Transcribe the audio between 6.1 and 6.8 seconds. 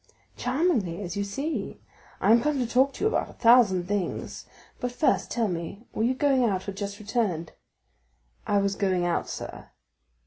going out or